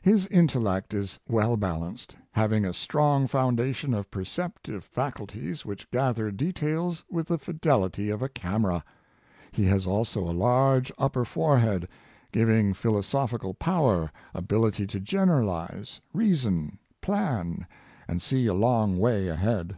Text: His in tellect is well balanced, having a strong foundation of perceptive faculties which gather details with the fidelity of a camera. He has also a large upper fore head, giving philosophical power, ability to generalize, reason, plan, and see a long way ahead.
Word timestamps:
His 0.00 0.24
in 0.28 0.46
tellect 0.46 0.94
is 0.94 1.18
well 1.28 1.58
balanced, 1.58 2.16
having 2.32 2.64
a 2.64 2.72
strong 2.72 3.26
foundation 3.26 3.92
of 3.92 4.10
perceptive 4.10 4.82
faculties 4.82 5.66
which 5.66 5.90
gather 5.90 6.30
details 6.30 7.04
with 7.10 7.26
the 7.28 7.36
fidelity 7.36 8.08
of 8.08 8.22
a 8.22 8.28
camera. 8.30 8.82
He 9.52 9.66
has 9.66 9.86
also 9.86 10.20
a 10.20 10.32
large 10.32 10.90
upper 10.96 11.26
fore 11.26 11.58
head, 11.58 11.88
giving 12.32 12.72
philosophical 12.72 13.52
power, 13.52 14.10
ability 14.32 14.86
to 14.86 14.98
generalize, 14.98 16.00
reason, 16.14 16.78
plan, 17.02 17.66
and 18.08 18.22
see 18.22 18.46
a 18.46 18.54
long 18.54 18.96
way 18.96 19.28
ahead. 19.28 19.76